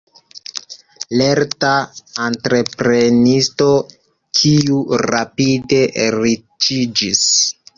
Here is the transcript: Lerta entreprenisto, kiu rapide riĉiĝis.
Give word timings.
Lerta 1.19 1.73
entreprenisto, 2.27 3.67
kiu 4.41 4.81
rapide 5.13 5.83
riĉiĝis. 6.17 7.23